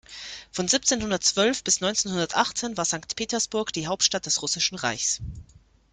Von 0.51 0.67
siebzehnhundertzwölf 0.67 1.63
bis 1.63 1.79
neunzehnhundertachtzehn 1.79 2.75
war 2.75 2.85
Sankt 2.85 3.15
Petersburg 3.15 3.71
die 3.71 3.85
Hauptstadt 3.85 4.25
des 4.25 4.41
Russischen 4.41 4.79
Reichs. 4.79 5.21